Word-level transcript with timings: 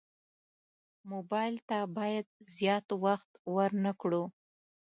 موبایل 1.11 1.55
ته 1.67 1.77
باید 1.97 2.25
زیات 2.55 2.87
وخت 3.05 3.31
ورنه 3.55 3.91
کړو. 4.01 4.23